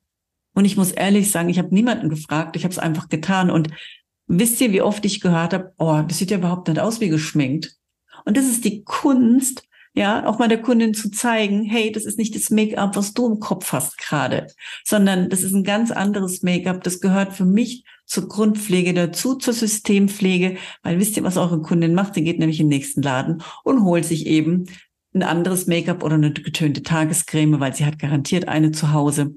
Und 0.54 0.66
ich 0.66 0.78
muss 0.78 0.92
ehrlich 0.92 1.32
sagen, 1.32 1.50
ich 1.50 1.58
habe 1.58 1.74
niemanden 1.74 2.10
gefragt, 2.10 2.56
ich 2.56 2.66
habe 2.66 2.72
es 2.72 2.78
einfach 2.78 3.10
getan. 3.10 3.50
Und 3.50 3.70
wisst 4.28 4.62
ihr, 4.62 4.72
wie 4.74 4.82
oft 4.82 5.04
ich 5.06 5.22
gehört 5.22 5.54
habe, 5.54 5.74
oh, 5.80 6.04
das 6.08 6.20
sieht 6.20 6.30
ja 6.30 6.38
überhaupt 6.38 6.68
nicht 6.68 6.80
aus 6.80 7.02
wie 7.02 7.10
geschminkt. 7.10 7.76
Und 8.26 8.38
das 8.38 8.46
ist 8.46 8.64
die 8.64 8.84
Kunst, 8.84 9.68
ja, 9.94 10.26
auch 10.26 10.40
mal 10.40 10.48
der 10.48 10.62
Kundin 10.62 10.94
zu 10.94 11.12
zeigen, 11.12 11.64
hey, 11.66 11.92
das 11.92 12.06
ist 12.06 12.18
nicht 12.18 12.34
das 12.36 12.50
Make-up, 12.50 12.96
was 12.96 13.14
du 13.14 13.28
im 13.28 13.40
Kopf 13.40 13.74
hast 13.74 13.98
gerade, 13.98 14.48
sondern 14.86 15.30
das 15.30 15.44
ist 15.44 15.54
ein 15.54 15.66
ganz 15.66 15.92
anderes 15.92 16.44
Make-up. 16.44 16.84
Das 16.84 17.02
gehört 17.02 17.34
für 17.34 17.46
mich 17.46 17.84
zur 18.06 18.28
Grundpflege 18.28 18.94
dazu, 18.94 19.36
zur 19.36 19.54
Systempflege, 19.54 20.58
weil 20.84 21.00
wisst 21.00 21.18
ihr, 21.18 21.24
was 21.24 21.38
eure 21.38 21.62
Kundin 21.62 21.94
macht? 21.94 22.14
Sie 22.14 22.24
geht 22.24 22.40
nämlich 22.40 22.60
in 22.60 22.70
den 22.70 22.78
nächsten 22.78 23.02
Laden 23.02 23.44
und 23.64 23.84
holt 23.84 24.06
sich 24.06 24.28
eben 24.28 24.66
ein 25.14 25.24
anderes 25.24 25.68
Make-up 25.68 26.04
oder 26.04 26.16
eine 26.16 26.32
getönte 26.32 26.84
Tagescreme, 26.84 27.60
weil 27.60 27.76
sie 27.76 27.86
hat 27.86 28.00
garantiert 28.00 28.48
eine 28.48 28.72
zu 28.72 28.94
Hause 28.94 29.36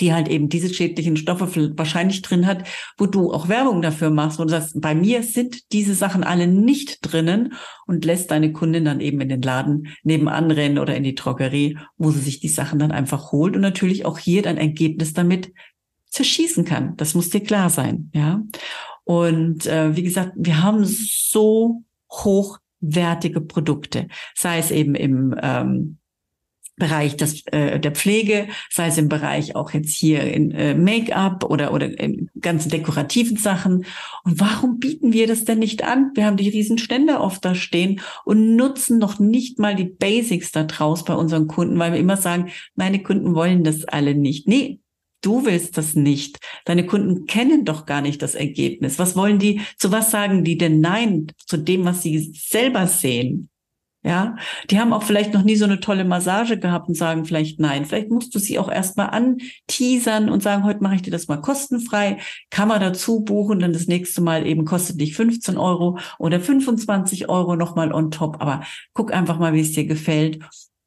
die 0.00 0.14
halt 0.14 0.28
eben 0.28 0.48
diese 0.48 0.72
schädlichen 0.72 1.16
Stoffe 1.16 1.76
wahrscheinlich 1.76 2.22
drin 2.22 2.46
hat, 2.46 2.64
wo 2.96 3.06
du 3.06 3.32
auch 3.32 3.48
Werbung 3.48 3.82
dafür 3.82 4.10
machst, 4.10 4.38
du 4.38 4.48
sagst, 4.48 4.80
bei 4.80 4.94
mir 4.94 5.22
sind 5.22 5.72
diese 5.72 5.94
Sachen 5.94 6.24
alle 6.24 6.46
nicht 6.46 6.98
drinnen 7.02 7.54
und 7.86 8.04
lässt 8.04 8.30
deine 8.30 8.52
Kundin 8.52 8.84
dann 8.84 9.00
eben 9.00 9.20
in 9.20 9.28
den 9.28 9.42
Laden 9.42 9.88
nebenan 10.02 10.50
rennen 10.50 10.78
oder 10.78 10.96
in 10.96 11.02
die 11.02 11.14
Drogerie, 11.14 11.78
wo 11.96 12.10
sie 12.10 12.20
sich 12.20 12.40
die 12.40 12.48
Sachen 12.48 12.78
dann 12.78 12.92
einfach 12.92 13.32
holt 13.32 13.56
und 13.56 13.62
natürlich 13.62 14.04
auch 14.04 14.18
hier 14.18 14.42
dein 14.42 14.58
Ergebnis 14.58 15.12
damit 15.12 15.52
zerschießen 16.10 16.64
kann. 16.64 16.96
Das 16.96 17.14
muss 17.14 17.30
dir 17.30 17.42
klar 17.42 17.70
sein, 17.70 18.10
ja. 18.14 18.42
Und 19.04 19.66
äh, 19.66 19.96
wie 19.96 20.02
gesagt, 20.02 20.32
wir 20.36 20.62
haben 20.62 20.84
so 20.84 21.82
hochwertige 22.10 23.40
Produkte, 23.40 24.08
sei 24.34 24.58
es 24.58 24.70
eben 24.70 24.94
im 24.94 25.34
ähm, 25.42 25.98
Bereich 26.78 27.16
des, 27.16 27.44
äh, 27.46 27.78
der 27.78 27.92
Pflege, 27.92 28.48
sei 28.70 28.88
es 28.88 28.98
im 28.98 29.08
Bereich 29.08 29.56
auch 29.56 29.72
jetzt 29.72 29.94
hier 29.94 30.22
in 30.22 30.50
äh, 30.52 30.74
Make-up 30.74 31.44
oder, 31.44 31.72
oder 31.72 31.98
in 31.98 32.30
ganzen 32.40 32.70
dekorativen 32.70 33.36
Sachen. 33.36 33.84
Und 34.24 34.40
warum 34.40 34.78
bieten 34.78 35.12
wir 35.12 35.26
das 35.26 35.44
denn 35.44 35.58
nicht 35.58 35.84
an? 35.84 36.12
Wir 36.14 36.26
haben 36.26 36.36
die 36.36 36.48
riesen 36.48 36.78
Stände 36.78 37.20
oft 37.20 37.44
da 37.44 37.54
stehen 37.54 38.00
und 38.24 38.56
nutzen 38.56 38.98
noch 38.98 39.18
nicht 39.18 39.58
mal 39.58 39.74
die 39.74 39.84
Basics 39.84 40.52
da 40.52 40.64
draus 40.64 41.04
bei 41.04 41.14
unseren 41.14 41.48
Kunden, 41.48 41.78
weil 41.78 41.92
wir 41.92 42.00
immer 42.00 42.16
sagen, 42.16 42.50
meine 42.74 43.02
Kunden 43.02 43.34
wollen 43.34 43.64
das 43.64 43.84
alle 43.84 44.14
nicht. 44.14 44.46
Nee, 44.48 44.80
Du 45.20 45.44
willst 45.44 45.76
das 45.76 45.96
nicht. 45.96 46.38
Deine 46.64 46.86
Kunden 46.86 47.26
kennen 47.26 47.64
doch 47.64 47.86
gar 47.86 48.02
nicht 48.02 48.22
das 48.22 48.36
Ergebnis. 48.36 49.00
Was 49.00 49.16
wollen 49.16 49.40
die, 49.40 49.60
zu 49.76 49.90
was 49.90 50.12
sagen 50.12 50.44
die 50.44 50.56
denn 50.56 50.80
Nein 50.80 51.32
zu 51.44 51.56
dem, 51.56 51.84
was 51.84 52.02
sie 52.02 52.32
selber 52.34 52.86
sehen? 52.86 53.50
Ja, 54.04 54.36
die 54.70 54.78
haben 54.78 54.92
auch 54.92 55.02
vielleicht 55.02 55.34
noch 55.34 55.42
nie 55.42 55.56
so 55.56 55.64
eine 55.64 55.80
tolle 55.80 56.04
Massage 56.04 56.56
gehabt 56.58 56.88
und 56.88 56.94
sagen 56.94 57.24
vielleicht 57.24 57.58
nein. 57.58 57.84
Vielleicht 57.84 58.10
musst 58.10 58.32
du 58.32 58.38
sie 58.38 58.58
auch 58.58 58.70
erstmal 58.70 59.10
anteasern 59.10 60.30
und 60.30 60.40
sagen, 60.42 60.62
heute 60.64 60.82
mache 60.82 60.94
ich 60.94 61.02
dir 61.02 61.10
das 61.10 61.26
mal 61.26 61.38
kostenfrei. 61.38 62.18
Kann 62.50 62.68
man 62.68 62.80
dazu 62.80 63.24
buchen, 63.24 63.58
dann 63.58 63.72
das 63.72 63.88
nächste 63.88 64.20
Mal 64.20 64.46
eben 64.46 64.64
kostet 64.64 65.00
dich 65.00 65.16
15 65.16 65.58
Euro 65.58 65.98
oder 66.18 66.40
25 66.40 67.28
Euro 67.28 67.56
nochmal 67.56 67.92
on 67.92 68.12
top. 68.12 68.40
Aber 68.40 68.62
guck 68.94 69.12
einfach 69.12 69.38
mal, 69.38 69.52
wie 69.52 69.60
es 69.60 69.72
dir 69.72 69.84
gefällt. 69.84 70.38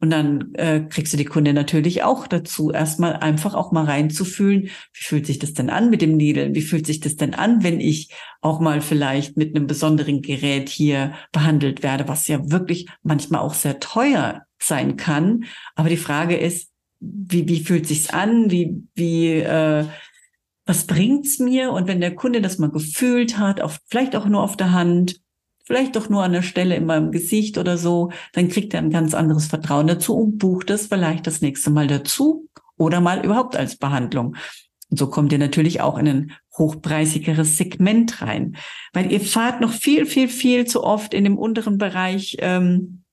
Und 0.01 0.10
dann 0.10 0.55
äh, 0.55 0.81
kriegst 0.89 1.13
du 1.13 1.17
die 1.17 1.25
Kunde 1.25 1.53
natürlich 1.53 2.01
auch 2.01 2.25
dazu, 2.25 2.72
erstmal 2.72 3.17
einfach 3.17 3.53
auch 3.53 3.72
mal 3.72 3.86
reinzufühlen, 3.86 4.63
wie 4.63 5.03
fühlt 5.03 5.27
sich 5.27 5.38
das 5.38 5.53
denn 5.53 5.70
an 5.70 5.91
mit 5.91 6.01
dem 6.01 6.17
Needle? 6.17 6.55
Wie 6.55 6.63
fühlt 6.63 6.88
sich 6.88 7.00
das 7.00 7.15
denn 7.15 7.36
an, 7.36 7.63
wenn 7.63 7.79
ich 7.79 8.10
auch 8.41 8.60
mal 8.60 8.81
vielleicht 8.81 9.38
mit 9.38 9.55
einem 9.55 9.67
besonderen 9.67 10.24
Gerät 10.24 10.70
hier 10.70 11.13
behandelt 11.31 11.84
werde, 11.84 12.08
was 12.08 12.27
ja 12.27 12.39
wirklich 12.50 12.88
manchmal 13.03 13.41
auch 13.41 13.53
sehr 13.53 13.79
teuer 13.79 14.41
sein 14.60 14.98
kann. 14.98 15.46
Aber 15.75 15.89
die 15.89 15.98
Frage 15.98 16.36
ist, 16.36 16.70
wie, 17.00 17.48
wie 17.48 17.63
fühlt 17.63 17.88
sich's 17.88 18.10
an? 18.10 18.50
Wie, 18.51 18.84
wie, 18.96 19.34
äh, 19.34 19.86
was 20.65 20.86
bringt's 20.86 21.39
mir? 21.39 21.72
Und 21.72 21.88
wenn 21.88 22.01
der 22.01 22.15
Kunde 22.15 22.41
das 22.41 22.58
mal 22.58 22.72
gefühlt 22.72 23.38
hat, 23.38 23.62
auf, 23.62 23.79
vielleicht 23.88 24.15
auch 24.15 24.25
nur 24.25 24.41
auf 24.41 24.58
der 24.58 24.72
Hand, 24.72 25.20
vielleicht 25.71 25.95
doch 25.95 26.09
nur 26.09 26.21
an 26.21 26.33
der 26.33 26.41
Stelle 26.41 26.75
in 26.75 26.85
meinem 26.85 27.13
Gesicht 27.13 27.57
oder 27.57 27.77
so, 27.77 28.11
dann 28.33 28.49
kriegt 28.49 28.73
er 28.73 28.81
ein 28.81 28.89
ganz 28.89 29.13
anderes 29.13 29.45
Vertrauen 29.45 29.87
dazu 29.87 30.13
und 30.17 30.37
bucht 30.37 30.69
es 30.69 30.87
vielleicht 30.87 31.25
das 31.27 31.39
nächste 31.39 31.69
Mal 31.69 31.87
dazu 31.87 32.49
oder 32.75 32.99
mal 32.99 33.23
überhaupt 33.23 33.55
als 33.55 33.77
Behandlung. 33.77 34.35
Und 34.89 34.99
so 34.99 35.07
kommt 35.07 35.31
ihr 35.31 35.37
natürlich 35.37 35.79
auch 35.79 35.97
in 35.97 36.09
einen 36.09 36.31
hochpreisigeres 36.57 37.55
Segment 37.55 38.21
rein. 38.21 38.57
Weil 38.91 39.13
ihr 39.13 39.21
fahrt 39.21 39.61
noch 39.61 39.71
viel, 39.71 40.05
viel, 40.05 40.27
viel 40.27 40.65
zu 40.65 40.83
oft 40.83 41.13
in 41.13 41.23
dem 41.23 41.37
unteren 41.37 41.77
Bereich, 41.77 42.35
ähm, 42.39 43.03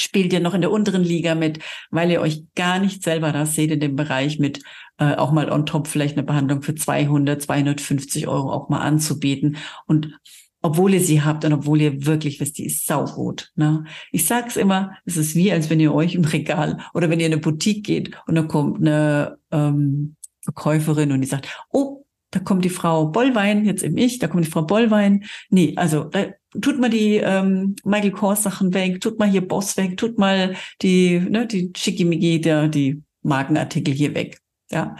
spielt 0.00 0.32
ihr 0.32 0.40
noch 0.40 0.54
in 0.54 0.62
der 0.62 0.70
unteren 0.70 1.04
Liga 1.04 1.34
mit, 1.34 1.58
weil 1.90 2.10
ihr 2.10 2.22
euch 2.22 2.44
gar 2.54 2.78
nicht 2.78 3.02
selber 3.02 3.32
da 3.32 3.44
seht 3.44 3.70
in 3.70 3.80
dem 3.80 3.96
Bereich 3.96 4.38
mit 4.38 4.62
äh, 4.96 5.14
auch 5.14 5.30
mal 5.30 5.52
on 5.52 5.66
top 5.66 5.88
vielleicht 5.88 6.16
eine 6.16 6.26
Behandlung 6.26 6.62
für 6.62 6.74
200, 6.74 7.42
250 7.42 8.28
Euro 8.28 8.50
auch 8.50 8.70
mal 8.70 8.80
anzubieten. 8.80 9.58
Und 9.84 10.18
obwohl 10.62 10.94
ihr 10.94 11.00
sie 11.00 11.22
habt 11.22 11.44
und 11.44 11.52
obwohl 11.52 11.80
ihr 11.80 12.06
wirklich 12.06 12.40
wisst, 12.40 12.58
die 12.58 12.66
ist 12.66 12.86
saugut. 12.86 13.52
Ne? 13.54 13.84
Ich 14.10 14.26
sag's 14.26 14.56
immer, 14.56 14.92
es 15.04 15.16
ist 15.16 15.34
wie, 15.34 15.52
als 15.52 15.70
wenn 15.70 15.80
ihr 15.80 15.94
euch 15.94 16.14
im 16.14 16.24
Regal 16.24 16.78
oder 16.94 17.10
wenn 17.10 17.20
ihr 17.20 17.26
in 17.26 17.32
eine 17.32 17.40
Boutique 17.40 17.84
geht 17.84 18.16
und 18.26 18.34
da 18.34 18.42
kommt 18.42 18.78
eine 18.80 19.38
ähm, 19.50 20.16
Verkäuferin 20.42 21.12
und 21.12 21.20
die 21.20 21.26
sagt, 21.26 21.48
oh, 21.70 22.04
da 22.30 22.40
kommt 22.40 22.64
die 22.64 22.70
Frau 22.70 23.06
Bollwein, 23.06 23.64
jetzt 23.64 23.82
eben 23.82 23.96
ich, 23.96 24.18
da 24.18 24.28
kommt 24.28 24.44
die 24.44 24.50
Frau 24.50 24.62
Bollwein. 24.62 25.24
Nee, 25.50 25.74
also 25.76 26.04
da 26.04 26.26
tut 26.60 26.78
mal 26.78 26.90
die 26.90 27.16
ähm, 27.16 27.76
Michael 27.84 28.10
Kors 28.10 28.42
Sachen 28.42 28.74
weg, 28.74 29.00
tut 29.00 29.18
mal 29.18 29.28
hier 29.28 29.46
Boss 29.46 29.76
weg, 29.76 29.96
tut 29.96 30.18
mal 30.18 30.54
die, 30.82 31.20
ne, 31.20 31.46
die 31.46 31.72
Schickimicki, 31.74 32.40
der, 32.40 32.68
die 32.68 33.02
Markenartikel 33.22 33.94
hier 33.94 34.14
weg. 34.14 34.38
Ja, 34.70 34.96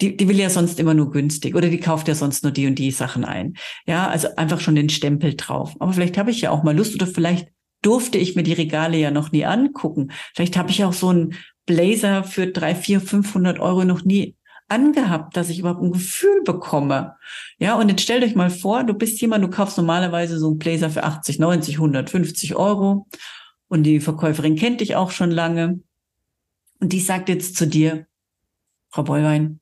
die, 0.00 0.16
die 0.16 0.28
will 0.28 0.38
ja 0.38 0.50
sonst 0.50 0.78
immer 0.78 0.94
nur 0.94 1.10
günstig 1.10 1.54
oder 1.54 1.68
die 1.68 1.80
kauft 1.80 2.08
ja 2.08 2.14
sonst 2.14 2.42
nur 2.42 2.52
die 2.52 2.66
und 2.66 2.78
die 2.78 2.90
Sachen 2.90 3.24
ein. 3.24 3.54
Ja, 3.86 4.08
also 4.08 4.28
einfach 4.36 4.60
schon 4.60 4.74
den 4.74 4.88
Stempel 4.88 5.34
drauf. 5.34 5.74
Aber 5.78 5.92
vielleicht 5.92 6.18
habe 6.18 6.30
ich 6.30 6.42
ja 6.42 6.50
auch 6.50 6.62
mal 6.62 6.76
Lust 6.76 6.94
oder 6.94 7.06
vielleicht 7.06 7.48
durfte 7.82 8.18
ich 8.18 8.36
mir 8.36 8.42
die 8.42 8.52
Regale 8.52 8.98
ja 8.98 9.10
noch 9.10 9.32
nie 9.32 9.44
angucken. 9.44 10.10
Vielleicht 10.34 10.56
habe 10.56 10.70
ich 10.70 10.84
auch 10.84 10.92
so 10.92 11.08
einen 11.08 11.34
Blazer 11.66 12.24
für 12.24 12.46
drei, 12.46 12.74
vier, 12.74 13.00
500 13.00 13.58
Euro 13.58 13.84
noch 13.84 14.04
nie 14.04 14.36
angehabt, 14.68 15.36
dass 15.36 15.48
ich 15.48 15.60
überhaupt 15.60 15.82
ein 15.82 15.92
Gefühl 15.92 16.42
bekomme. 16.44 17.16
Ja, 17.58 17.76
und 17.76 17.88
jetzt 17.88 18.02
stellt 18.02 18.24
euch 18.24 18.34
mal 18.34 18.50
vor, 18.50 18.84
du 18.84 18.94
bist 18.94 19.20
jemand, 19.20 19.44
du 19.44 19.48
kaufst 19.48 19.76
normalerweise 19.78 20.38
so 20.38 20.48
einen 20.48 20.58
Blazer 20.58 20.90
für 20.90 21.04
80, 21.04 21.38
90, 21.38 21.76
150 21.76 22.56
Euro 22.56 23.06
und 23.68 23.84
die 23.84 24.00
Verkäuferin 24.00 24.56
kennt 24.56 24.80
dich 24.80 24.96
auch 24.96 25.10
schon 25.10 25.30
lange 25.30 25.80
und 26.80 26.92
die 26.92 27.00
sagt 27.00 27.28
jetzt 27.28 27.56
zu 27.56 27.66
dir, 27.66 28.06
Frau 28.96 29.02
Bollwein, 29.02 29.60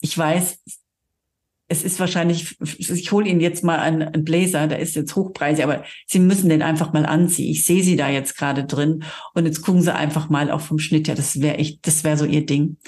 ich 0.00 0.18
weiß, 0.18 0.58
es 1.68 1.84
ist 1.84 2.00
wahrscheinlich, 2.00 2.56
ich 2.60 3.12
hole 3.12 3.28
Ihnen 3.28 3.40
jetzt 3.40 3.62
mal 3.62 3.78
einen, 3.78 4.02
einen 4.02 4.24
Blazer, 4.24 4.66
der 4.66 4.80
ist 4.80 4.96
jetzt 4.96 5.14
hochpreisig, 5.14 5.62
aber 5.62 5.84
Sie 6.08 6.18
müssen 6.18 6.48
den 6.48 6.60
einfach 6.60 6.92
mal 6.92 7.06
anziehen. 7.06 7.52
Ich 7.52 7.64
sehe 7.64 7.84
Sie 7.84 7.94
da 7.94 8.10
jetzt 8.10 8.36
gerade 8.36 8.64
drin 8.64 9.04
und 9.32 9.46
jetzt 9.46 9.62
gucken 9.62 9.80
Sie 9.80 9.94
einfach 9.94 10.28
mal 10.28 10.50
auch 10.50 10.60
vom 10.60 10.80
Schnitt 10.80 11.06
her, 11.06 11.14
das 11.14 11.40
wäre 11.40 11.58
echt, 11.58 11.86
das 11.86 12.02
wäre 12.02 12.16
so 12.16 12.24
Ihr 12.24 12.44
Ding. 12.44 12.78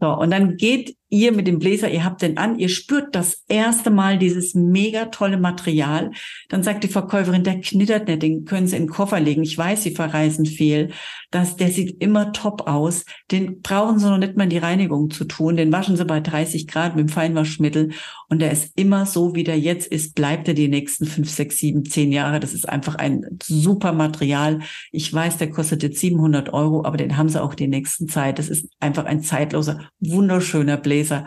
So, 0.00 0.16
und 0.16 0.30
dann 0.30 0.56
geht 0.56 0.96
ihr 1.12 1.32
mit 1.32 1.46
dem 1.46 1.58
Bläser, 1.58 1.90
ihr 1.90 2.04
habt 2.04 2.22
den 2.22 2.38
an, 2.38 2.58
ihr 2.58 2.70
spürt 2.70 3.14
das 3.14 3.44
erste 3.46 3.90
Mal 3.90 4.18
dieses 4.18 4.54
mega 4.54 5.06
tolle 5.06 5.36
Material. 5.36 6.10
Dann 6.48 6.62
sagt 6.62 6.84
die 6.84 6.88
Verkäuferin, 6.88 7.44
der 7.44 7.60
knittert 7.60 8.08
nicht, 8.08 8.22
den 8.22 8.46
können 8.46 8.66
Sie 8.66 8.76
in 8.76 8.84
den 8.84 8.88
Koffer 8.88 9.20
legen. 9.20 9.42
Ich 9.42 9.56
weiß, 9.56 9.82
Sie 9.82 9.90
verreisen 9.90 10.46
viel. 10.46 10.90
Das, 11.30 11.56
der 11.56 11.68
sieht 11.68 12.02
immer 12.02 12.32
top 12.32 12.66
aus. 12.66 13.04
Den 13.30 13.60
brauchen 13.60 13.98
Sie 13.98 14.08
noch 14.08 14.16
nicht 14.16 14.36
mal 14.36 14.44
in 14.44 14.50
die 14.50 14.58
Reinigung 14.58 15.10
zu 15.10 15.24
tun. 15.24 15.56
Den 15.56 15.70
waschen 15.70 15.96
Sie 15.96 16.04
bei 16.06 16.20
30 16.20 16.66
Grad 16.66 16.96
mit 16.96 17.08
dem 17.08 17.12
Feinwaschmittel. 17.12 17.90
Und 18.30 18.40
der 18.40 18.50
ist 18.50 18.72
immer 18.76 19.04
so, 19.04 19.34
wie 19.34 19.44
der 19.44 19.58
jetzt 19.58 19.88
ist, 19.88 20.14
bleibt 20.14 20.48
er 20.48 20.54
die 20.54 20.68
nächsten 20.68 21.04
fünf, 21.04 21.28
sechs, 21.28 21.58
sieben, 21.58 21.84
zehn 21.84 22.10
Jahre. 22.10 22.40
Das 22.40 22.54
ist 22.54 22.66
einfach 22.66 22.94
ein 22.94 23.38
super 23.42 23.92
Material. 23.92 24.60
Ich 24.92 25.12
weiß, 25.12 25.36
der 25.36 25.50
kostet 25.50 25.82
jetzt 25.82 26.00
700 26.00 26.54
Euro, 26.54 26.86
aber 26.86 26.96
den 26.96 27.18
haben 27.18 27.28
Sie 27.28 27.42
auch 27.42 27.54
die 27.54 27.68
nächsten 27.68 28.08
Zeit. 28.08 28.38
Das 28.38 28.48
ist 28.48 28.70
einfach 28.80 29.04
ein 29.04 29.22
zeitloser, 29.22 29.80
wunderschöner 30.00 30.78
Bläser. 30.78 31.01
Leser, 31.02 31.26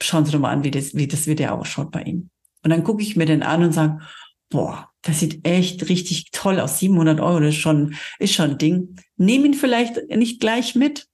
schauen 0.00 0.24
Sie 0.24 0.32
doch 0.32 0.38
mal 0.38 0.50
an, 0.50 0.64
wie 0.64 0.70
das, 0.70 0.94
wie 0.94 1.08
das 1.08 1.26
Video 1.26 1.50
ausschaut 1.50 1.90
bei 1.90 2.02
Ihnen. 2.02 2.30
Und 2.62 2.70
dann 2.70 2.84
gucke 2.84 3.02
ich 3.02 3.16
mir 3.16 3.26
den 3.26 3.42
an 3.42 3.64
und 3.64 3.72
sage, 3.72 4.00
boah, 4.50 4.90
das 5.02 5.20
sieht 5.20 5.46
echt 5.46 5.88
richtig 5.88 6.30
toll 6.32 6.60
aus. 6.60 6.78
700 6.78 7.20
Euro, 7.20 7.38
ist 7.38 7.56
schon, 7.56 7.94
ist 8.18 8.34
schon 8.34 8.52
ein 8.52 8.58
Ding. 8.58 8.96
Nehme 9.16 9.46
ihn 9.46 9.54
vielleicht 9.54 9.96
nicht 10.08 10.40
gleich 10.40 10.74
mit, 10.74 11.06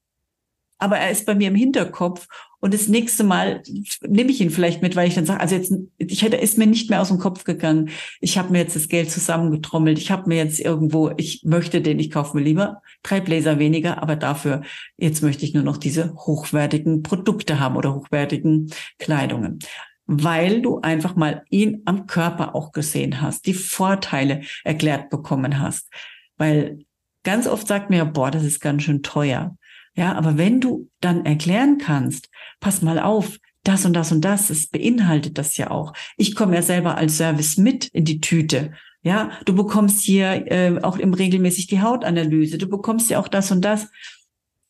aber 0.78 0.98
er 0.98 1.10
ist 1.10 1.26
bei 1.26 1.34
mir 1.34 1.48
im 1.48 1.54
Hinterkopf 1.54 2.26
und 2.64 2.72
das 2.72 2.88
nächste 2.88 3.24
Mal 3.24 3.62
nehme 4.08 4.30
ich 4.30 4.40
ihn 4.40 4.48
vielleicht 4.48 4.80
mit, 4.80 4.96
weil 4.96 5.06
ich 5.06 5.14
dann 5.14 5.26
sage, 5.26 5.38
also 5.38 5.54
jetzt, 5.54 5.74
ich 5.98 6.22
hätte, 6.22 6.38
ist 6.38 6.56
mir 6.56 6.66
nicht 6.66 6.88
mehr 6.88 7.02
aus 7.02 7.08
dem 7.08 7.18
Kopf 7.18 7.44
gegangen. 7.44 7.90
Ich 8.22 8.38
habe 8.38 8.52
mir 8.52 8.60
jetzt 8.60 8.74
das 8.74 8.88
Geld 8.88 9.10
zusammengetrommelt. 9.10 9.98
Ich 9.98 10.10
habe 10.10 10.30
mir 10.30 10.38
jetzt 10.38 10.60
irgendwo, 10.60 11.10
ich 11.18 11.42
möchte 11.44 11.82
den, 11.82 11.98
ich 11.98 12.10
kaufe 12.10 12.34
mir 12.34 12.42
lieber 12.42 12.80
drei 13.02 13.20
Bläser 13.20 13.58
weniger, 13.58 14.02
aber 14.02 14.16
dafür, 14.16 14.62
jetzt 14.96 15.22
möchte 15.22 15.44
ich 15.44 15.52
nur 15.52 15.62
noch 15.62 15.76
diese 15.76 16.14
hochwertigen 16.14 17.02
Produkte 17.02 17.60
haben 17.60 17.76
oder 17.76 17.94
hochwertigen 17.94 18.70
Kleidungen 18.98 19.58
weil 20.06 20.60
du 20.60 20.80
einfach 20.80 21.16
mal 21.16 21.44
ihn 21.48 21.80
am 21.86 22.06
Körper 22.06 22.54
auch 22.54 22.72
gesehen 22.72 23.22
hast, 23.22 23.46
die 23.46 23.54
Vorteile 23.54 24.42
erklärt 24.62 25.08
bekommen 25.08 25.60
hast. 25.60 25.90
Weil 26.36 26.80
ganz 27.24 27.46
oft 27.46 27.66
sagt 27.66 27.88
mir, 27.88 28.04
boah, 28.04 28.30
das 28.30 28.44
ist 28.44 28.60
ganz 28.60 28.82
schön 28.82 29.02
teuer. 29.02 29.56
Ja, 29.96 30.14
aber 30.14 30.36
wenn 30.36 30.60
du 30.60 30.90
dann 31.00 31.24
erklären 31.24 31.78
kannst, 31.78 32.28
pass 32.60 32.82
mal 32.82 32.98
auf, 32.98 33.38
das 33.62 33.86
und 33.86 33.94
das 33.94 34.12
und 34.12 34.20
das, 34.20 34.50
es 34.50 34.66
beinhaltet 34.66 35.38
das 35.38 35.56
ja 35.56 35.70
auch. 35.70 35.94
Ich 36.16 36.34
komme 36.34 36.54
ja 36.54 36.62
selber 36.62 36.96
als 36.96 37.16
Service 37.16 37.56
mit 37.56 37.86
in 37.86 38.04
die 38.04 38.20
Tüte. 38.20 38.72
Ja, 39.02 39.32
du 39.44 39.54
bekommst 39.54 40.02
hier 40.02 40.50
äh, 40.50 40.80
auch 40.82 40.98
im 40.98 41.14
regelmäßig 41.14 41.66
die 41.66 41.80
Hautanalyse. 41.80 42.58
Du 42.58 42.68
bekommst 42.68 43.10
ja 43.10 43.18
auch 43.18 43.28
das 43.28 43.50
und 43.50 43.62
das. 43.64 43.88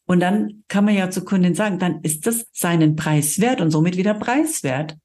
Und 0.07 0.21
dann 0.21 0.64
kann 0.69 0.85
man 0.85 0.95
ja 0.95 1.11
zur 1.11 1.25
Kundin 1.25 1.54
sagen, 1.54 1.78
dann 1.78 2.00
ist 2.02 2.26
das 2.26 2.47
seinen 2.52 2.95
Preis 2.95 3.40
wert 3.40 3.61
und 3.61 3.71
somit 3.71 3.97
wieder 3.97 4.14
preiswert. 4.14 4.97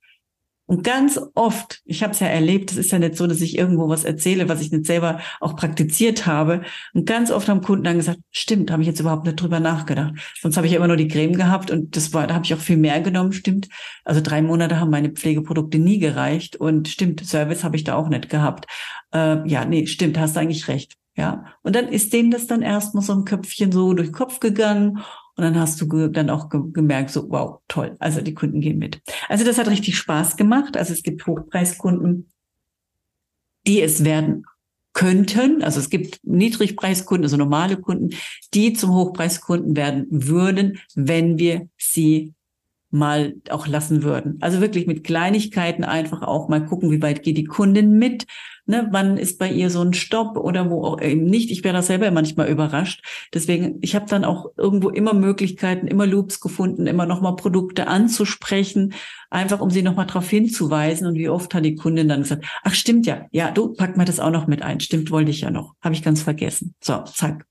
Und 0.70 0.84
ganz 0.84 1.20
oft, 1.34 1.82
ich 1.84 2.04
habe 2.04 2.14
es 2.14 2.20
ja 2.20 2.28
erlebt, 2.28 2.70
es 2.72 2.78
ist 2.78 2.92
ja 2.92 3.00
nicht 3.00 3.16
so, 3.16 3.26
dass 3.26 3.42
ich 3.42 3.58
irgendwo 3.58 3.90
was 3.90 4.04
erzähle, 4.04 4.50
was 4.50 4.62
ich 4.62 4.72
nicht 4.72 4.86
selber 4.86 5.20
auch 5.40 5.56
praktiziert 5.56 6.28
habe. 6.28 6.62
Und 6.94 7.08
ganz 7.08 7.32
oft 7.32 7.50
haben 7.50 7.62
Kunden 7.62 7.86
dann 7.86 7.98
gesagt, 7.98 8.20
stimmt, 8.30 8.70
habe 8.70 8.84
ich 8.84 8.88
jetzt 8.88 9.00
überhaupt 9.00 9.26
nicht 9.26 9.42
drüber 9.42 9.60
nachgedacht. 9.60 10.14
Sonst 10.40 10.58
habe 10.58 10.68
ich 10.68 10.74
ja 10.74 10.78
immer 10.78 10.88
nur 10.88 10.96
die 10.96 11.08
Creme 11.08 11.34
gehabt 11.34 11.72
und 11.72 11.96
das 11.96 12.14
war, 12.14 12.28
da 12.28 12.36
habe 12.36 12.46
ich 12.46 12.54
auch 12.54 12.60
viel 12.60 12.78
mehr 12.78 13.02
genommen, 13.02 13.34
stimmt. 13.34 13.68
Also 14.06 14.22
drei 14.22 14.44
Monate 14.44 14.80
haben 14.80 14.92
meine 14.92 15.10
Pflegeprodukte 15.10 15.80
nie 15.80 15.98
gereicht 15.98 16.56
und 16.56 16.88
stimmt, 16.88 17.26
Service 17.26 17.64
habe 17.64 17.76
ich 17.76 17.84
da 17.84 17.96
auch 17.96 18.08
nicht 18.08 18.30
gehabt. 18.30 18.68
Äh, 19.12 19.50
ja, 19.50 19.66
nee, 19.66 19.88
stimmt, 19.88 20.20
hast 20.20 20.38
eigentlich 20.38 20.68
recht. 20.68 20.98
Ja. 21.16 21.46
Und 21.64 21.76
dann 21.76 21.88
ist 21.88 22.14
denen 22.14 22.30
das 22.30 22.46
dann 22.46 22.62
erstmal 22.62 23.04
so 23.04 23.14
im 23.14 23.26
Köpfchen 23.26 23.72
so 23.72 23.94
durch 23.96 24.10
den 24.10 24.14
Kopf 24.14 24.40
gegangen 24.40 25.00
und 25.40 25.46
dann 25.46 25.58
hast 25.58 25.80
du 25.80 26.10
dann 26.10 26.30
auch 26.30 26.50
gemerkt, 26.50 27.12
so, 27.12 27.32
wow, 27.32 27.62
toll. 27.70 27.96
Also 28.00 28.20
die 28.20 28.34
Kunden 28.34 28.60
gehen 28.60 28.78
mit. 28.78 29.02
Also 29.30 29.46
das 29.46 29.58
hat 29.58 29.70
richtig 29.70 29.98
Spaß 29.98 30.36
gemacht. 30.36 30.76
Also 30.76 30.92
es 30.92 31.02
gibt 31.02 31.26
Hochpreiskunden, 31.26 32.30
die 33.66 33.82
es 33.82 34.04
werden 34.04 34.44
könnten. 34.92 35.64
Also 35.64 35.80
es 35.80 35.90
gibt 35.90 36.20
Niedrigpreiskunden, 36.24 37.24
also 37.24 37.38
normale 37.38 37.78
Kunden, 37.78 38.10
die 38.54 38.74
zum 38.74 38.94
Hochpreiskunden 38.94 39.78
werden 39.78 40.08
würden, 40.10 40.80
wenn 40.94 41.40
wir 41.40 41.70
sie 41.78 42.34
mal 42.92 43.36
auch 43.50 43.66
lassen 43.66 44.04
würden. 44.04 44.40
Also 44.42 44.60
wirklich 44.60 44.88
mit 44.88 45.06
Kleinigkeiten 45.06 45.86
einfach 45.86 46.22
auch 46.22 46.50
mal 46.50 46.66
gucken, 46.66 46.92
wie 46.92 47.02
weit 47.02 47.24
geht 47.24 47.38
die 47.38 47.46
Kundin 47.46 47.98
mit, 47.98 48.26
Ne, 48.70 48.88
wann 48.92 49.18
ist 49.18 49.40
bei 49.40 49.52
ihr 49.52 49.72
so 49.72 49.82
ein 49.82 49.96
Stopp 49.96 50.38
oder 50.38 50.70
wo 50.70 50.84
auch 50.84 51.02
eben 51.02 51.26
nicht? 51.26 51.50
Ich 51.50 51.64
wäre 51.64 51.74
da 51.74 51.82
selber 51.82 52.12
manchmal 52.12 52.50
überrascht. 52.50 53.04
Deswegen, 53.34 53.80
ich 53.82 53.96
habe 53.96 54.06
dann 54.08 54.24
auch 54.24 54.52
irgendwo 54.58 54.90
immer 54.90 55.16
Möglichkeiten, 55.16 55.88
immer 55.88 56.06
Loops 56.06 56.40
gefunden, 56.40 56.86
immer 56.86 57.08
nochmal 57.08 57.36
Produkte 57.36 57.88
anzusprechen, 57.88 58.94
einfach 59.32 59.60
um 59.60 59.72
sie 59.72 59.82
nochmal 59.82 60.06
darauf 60.06 60.30
hinzuweisen. 60.30 61.08
Und 61.08 61.16
wie 61.16 61.30
oft 61.30 61.56
hat 61.56 61.66
die 61.66 61.74
Kundin 61.74 62.10
dann 62.10 62.22
gesagt, 62.22 62.46
ach 62.62 62.76
stimmt 62.76 63.08
ja, 63.08 63.26
ja, 63.32 63.50
du 63.50 63.74
pack 63.74 63.98
mal 63.98 64.06
das 64.06 64.20
auch 64.20 64.30
noch 64.30 64.46
mit 64.46 64.62
ein. 64.62 64.80
Stimmt, 64.80 65.10
wollte 65.10 65.32
ich 65.32 65.42
ja 65.42 65.50
noch. 65.50 65.74
Habe 65.82 65.96
ich 65.96 66.04
ganz 66.04 66.22
vergessen. 66.22 66.76
So, 66.80 67.00
zack. 67.06 67.48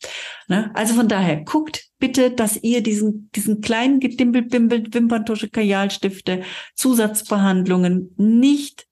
Ne? 0.46 0.70
Also 0.74 0.94
von 0.94 1.08
daher, 1.08 1.42
guckt 1.42 1.88
bitte, 1.98 2.30
dass 2.30 2.56
ihr 2.62 2.80
diesen, 2.80 3.28
diesen 3.34 3.60
kleinen 3.60 3.98
Gedimbel-Bimbel, 3.98 4.94
Wimperntusche, 4.94 5.48
Kajalstifte, 5.48 6.42
Zusatzbehandlungen 6.76 8.14
nicht 8.16 8.87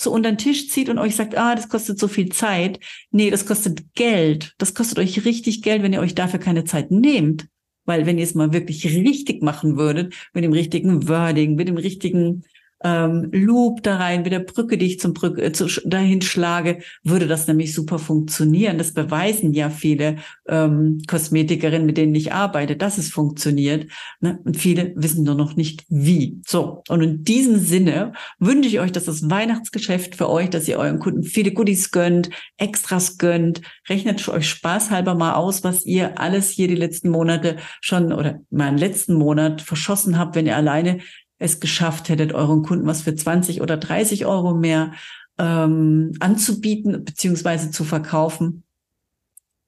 so 0.00 0.10
unter 0.10 0.32
den 0.32 0.38
Tisch 0.38 0.70
zieht 0.70 0.88
und 0.88 0.98
euch 0.98 1.14
sagt, 1.14 1.36
ah, 1.36 1.54
das 1.54 1.68
kostet 1.68 1.98
so 1.98 2.08
viel 2.08 2.30
Zeit. 2.30 2.80
Nee, 3.10 3.30
das 3.30 3.44
kostet 3.44 3.94
Geld. 3.94 4.54
Das 4.56 4.74
kostet 4.74 4.98
euch 4.98 5.26
richtig 5.26 5.60
Geld, 5.60 5.82
wenn 5.82 5.92
ihr 5.92 6.00
euch 6.00 6.14
dafür 6.14 6.40
keine 6.40 6.64
Zeit 6.64 6.90
nehmt. 6.90 7.48
Weil 7.84 8.06
wenn 8.06 8.16
ihr 8.16 8.24
es 8.24 8.34
mal 8.34 8.52
wirklich 8.52 8.86
richtig 8.86 9.42
machen 9.42 9.76
würdet, 9.76 10.14
mit 10.32 10.42
dem 10.42 10.52
richtigen 10.52 11.06
Wording, 11.06 11.54
mit 11.54 11.68
dem 11.68 11.76
richtigen 11.76 12.44
ähm, 12.82 13.28
Loop 13.32 13.82
da 13.82 13.96
rein, 13.96 14.22
mit 14.22 14.32
der 14.32 14.40
Brücke, 14.40 14.78
die 14.78 14.86
ich 14.86 15.00
zum 15.00 15.12
Brücke, 15.12 15.42
äh, 15.42 15.52
zu, 15.52 15.66
dahin 15.84 16.22
schlage, 16.22 16.80
würde 17.02 17.26
das 17.26 17.46
nämlich 17.46 17.74
super 17.74 17.98
funktionieren. 17.98 18.78
Das 18.78 18.94
beweisen 18.94 19.52
ja 19.52 19.68
viele 19.70 20.16
ähm, 20.48 21.02
Kosmetikerinnen, 21.06 21.86
mit 21.86 21.98
denen 21.98 22.14
ich 22.14 22.32
arbeite, 22.32 22.76
dass 22.76 22.98
es 22.98 23.10
funktioniert. 23.10 23.90
Ne? 24.20 24.38
Und 24.44 24.56
viele 24.56 24.92
wissen 24.96 25.24
nur 25.24 25.34
noch 25.34 25.56
nicht 25.56 25.84
wie. 25.88 26.40
So, 26.46 26.82
und 26.88 27.02
in 27.02 27.24
diesem 27.24 27.58
Sinne 27.58 28.12
wünsche 28.38 28.68
ich 28.68 28.80
euch, 28.80 28.92
dass 28.92 29.04
das 29.04 29.28
Weihnachtsgeschäft 29.28 30.16
für 30.16 30.30
euch, 30.30 30.48
dass 30.48 30.68
ihr 30.68 30.78
euren 30.78 30.98
Kunden 30.98 31.22
viele 31.22 31.52
Goodies 31.52 31.90
gönnt, 31.90 32.30
Extras 32.56 33.18
gönnt, 33.18 33.60
rechnet 33.88 34.26
euch 34.28 34.48
spaßhalber 34.48 35.14
mal 35.14 35.34
aus, 35.34 35.64
was 35.64 35.84
ihr 35.84 36.18
alles 36.18 36.50
hier 36.50 36.68
die 36.68 36.74
letzten 36.74 37.10
Monate 37.10 37.56
schon 37.80 38.12
oder 38.12 38.40
meinen 38.50 38.78
letzten 38.78 39.14
Monat 39.14 39.60
verschossen 39.60 40.18
habt, 40.18 40.34
wenn 40.34 40.46
ihr 40.46 40.56
alleine 40.56 41.00
es 41.40 41.58
geschafft 41.58 42.08
hättet, 42.08 42.32
euren 42.32 42.62
Kunden 42.62 42.86
was 42.86 43.02
für 43.02 43.14
20 43.14 43.62
oder 43.62 43.76
30 43.76 44.26
Euro 44.26 44.54
mehr 44.54 44.92
ähm, 45.38 46.12
anzubieten 46.20 47.04
beziehungsweise 47.04 47.70
zu 47.72 47.82
verkaufen. 47.82 48.62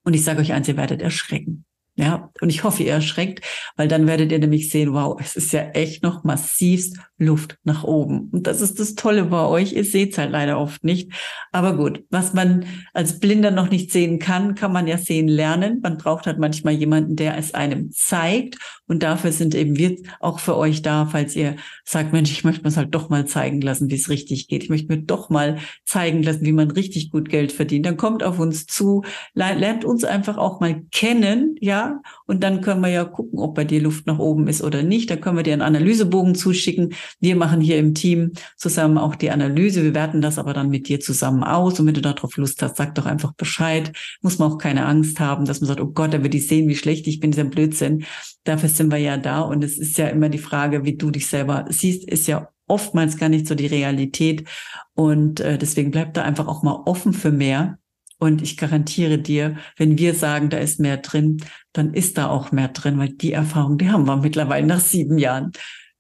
Und 0.05 0.15
ich 0.15 0.23
sage 0.23 0.41
euch 0.41 0.53
eins, 0.53 0.69
ihr 0.69 0.77
werdet 0.77 1.01
erschrecken. 1.01 1.65
Ja, 1.95 2.31
und 2.41 2.49
ich 2.49 2.65
hoffe, 2.65 2.83
ihr 2.83 2.93
erschreckt, 2.93 3.45
weil 3.77 3.87
dann 3.87 4.07
werdet 4.07 4.33
ihr 4.33 4.39
nämlich 4.39 4.71
sehen, 4.71 4.95
wow, 4.95 5.19
es 5.21 5.37
ist 5.37 5.53
ja 5.53 5.61
echt 5.73 6.03
noch 6.03 6.25
massivst 6.25 6.97
Luft 7.19 7.59
nach 7.65 7.85
oben. 7.85 8.31
Und 8.33 8.47
das 8.47 8.63
ist 8.63 8.81
das 8.81 8.95
Tolle 8.95 9.25
bei 9.25 9.45
euch. 9.45 9.75
Ihr 9.75 9.85
seht 9.85 10.13
es 10.13 10.19
halt 10.19 10.31
leider 10.31 10.59
oft 10.59 10.85
nicht. 10.85 11.13
Aber 11.53 11.77
gut, 11.77 12.03
was 12.09 12.33
man 12.33 12.65
als 12.95 13.21
Blinder 13.21 13.51
noch 13.51 13.71
nicht 13.71 13.93
sehen 13.93 14.19
kann, 14.19 14.55
kann 14.55 14.73
man 14.73 14.87
ja 14.87 14.97
sehen 14.97 15.29
lernen. 15.29 15.81
Man 15.83 15.99
braucht 15.99 16.27
halt 16.27 16.39
manchmal 16.39 16.73
jemanden, 16.73 17.15
der 17.15 17.37
es 17.37 17.53
einem 17.53 17.91
zeigt. 17.93 18.57
Und 18.87 19.03
dafür 19.03 19.31
sind 19.31 19.55
eben 19.55 19.77
wir 19.77 19.97
auch 20.21 20.41
für 20.41 20.57
euch 20.57 20.81
da, 20.81 21.07
falls 21.07 21.37
ihr 21.37 21.57
sagt, 21.85 22.13
Mensch, 22.13 22.31
ich 22.31 22.45
möchte 22.45 22.63
mir 22.63 22.69
es 22.69 22.77
halt 22.77 22.95
doch 22.95 23.11
mal 23.11 23.27
zeigen 23.27 23.61
lassen, 23.61 23.91
wie 23.91 23.97
es 23.97 24.09
richtig 24.09 24.49
geht. 24.49 24.65
Ich 24.65 24.71
möchte 24.71 24.89
mir 24.89 25.03
doch 25.03 25.29
mal 25.29 25.59
zeigen 25.85 26.23
lassen, 26.23 26.45
wie 26.47 26.53
man 26.53 26.71
richtig 26.71 27.11
gut 27.11 27.29
Geld 27.29 27.53
verdient. 27.53 27.85
Dann 27.85 27.97
kommt 27.99 28.23
auf 28.23 28.39
uns 28.39 28.67
zu, 28.67 29.03
lernt 29.35 29.85
uns 29.85 30.05
einfach 30.05 30.39
auch 30.39 30.61
mal 30.61 30.83
kennen, 30.91 31.57
ja, 31.61 31.82
und 32.27 32.43
dann 32.43 32.61
können 32.61 32.81
wir 32.81 32.89
ja 32.89 33.05
gucken, 33.05 33.39
ob 33.39 33.55
bei 33.55 33.65
dir 33.65 33.81
Luft 33.81 34.07
nach 34.07 34.19
oben 34.19 34.49
ist 34.49 34.63
oder 34.63 34.83
nicht. 34.83 35.11
Da 35.11 35.17
können 35.17 35.37
wir 35.37 35.43
dir 35.43 35.53
einen 35.53 35.63
Analysebogen 35.63 36.35
zuschicken. 36.35 36.95
Wir 37.21 37.37
machen 37.37 37.61
hier 37.61 37.79
im 37.79 37.95
Team 37.95 38.33
zusammen 38.57 38.99
auch 38.99 39.15
die 39.15 39.31
Analyse. 39.31 39.83
Wir 39.83 39.95
werten 39.95 40.21
das 40.21 40.39
aber 40.39 40.55
dann 40.55 40.71
mit 40.71 40.89
dir 40.89 41.01
zusammen 41.01 41.45
aus. 41.45 41.79
Und 41.79 41.87
wenn 41.87 41.95
du 41.95 42.01
darauf 42.01 42.37
Lust 42.37 42.63
hast, 42.63 42.77
sag 42.77 42.95
doch 42.95 43.07
einfach 43.07 43.33
Bescheid. 43.33 43.93
Muss 44.21 44.39
man 44.39 44.53
auch 44.53 44.59
keine 44.59 44.87
Angst 44.87 45.21
haben, 45.21 45.45
dass 45.45 45.61
man 45.61 45.69
sagt, 45.69 45.81
oh 45.81 45.87
Gott, 45.87 46.15
da 46.15 46.23
wird 46.23 46.35
die 46.35 46.41
sehen, 46.41 46.69
wie 46.69 46.77
schlecht 46.77 47.07
ich 47.07 47.21
bin, 47.21 47.31
dieser 47.31 47.45
Blödsinn. 47.45 48.05
Dafür 48.45 48.69
sind 48.69 48.91
wir 48.91 48.99
ja 48.99 49.17
da. 49.17 49.41
Und 49.41 49.65
es 49.65 49.79
ist 49.79 49.99
ja 49.99 50.09
immer 50.09 50.29
die 50.29 50.39
Frage, 50.39 50.85
wie 50.85 50.97
du 50.97 51.11
dich 51.11 51.27
selber 51.27 51.67
siehst, 51.69 52.09
ist 52.09 52.27
ja 52.27 52.49
oftmals 52.67 53.17
gar 53.17 53.29
nicht 53.29 53.47
so 53.47 53.55
die 53.55 53.67
Realität. 53.67 54.49
Und 54.95 55.41
äh, 55.41 55.59
deswegen 55.59 55.91
bleib 55.91 56.15
da 56.15 56.23
einfach 56.23 56.49
auch 56.49 56.63
mal 56.63 56.83
offen 56.87 57.13
für 57.13 57.31
mehr. 57.31 57.79
Und 58.23 58.41
ich 58.41 58.57
garantiere 58.57 59.19
dir, 59.19 59.57
wenn 59.77 59.99
wir 59.99 60.15
sagen, 60.15 60.49
da 60.49 60.59
ist 60.59 60.79
mehr 60.79 60.99
drin, 60.99 61.43
dann 61.73 61.93
ist 61.93 62.19
da 62.19 62.29
auch 62.29 62.53
mehr 62.53 62.69
drin, 62.69 62.97
weil 62.97 63.09
die 63.09 63.33
Erfahrung, 63.33 63.79
die 63.79 63.91
haben 63.91 64.07
wir 64.07 64.17
mittlerweile 64.17 64.65
nach 64.65 64.79
sieben 64.79 65.19
Jahren. 65.19 65.51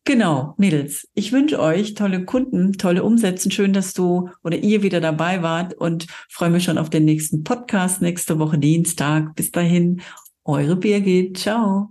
Genau, 0.04 0.54
Mädels, 0.56 1.08
ich 1.14 1.32
wünsche 1.32 1.58
euch 1.58 1.94
tolle 1.94 2.24
Kunden, 2.24 2.74
tolle 2.74 3.02
Umsätze. 3.02 3.50
Schön, 3.50 3.72
dass 3.72 3.92
du 3.92 4.28
oder 4.44 4.56
ihr 4.56 4.84
wieder 4.84 5.00
dabei 5.00 5.42
wart 5.42 5.74
und 5.74 6.06
freue 6.30 6.50
mich 6.50 6.62
schon 6.62 6.78
auf 6.78 6.90
den 6.90 7.06
nächsten 7.06 7.42
Podcast 7.42 8.02
nächste 8.02 8.38
Woche 8.38 8.58
Dienstag. 8.58 9.34
Bis 9.34 9.50
dahin, 9.50 10.00
eure 10.44 10.76
Birgit. 10.76 11.38
Ciao. 11.38 11.90